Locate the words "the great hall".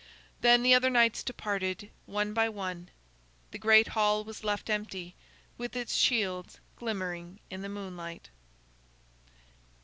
3.51-4.23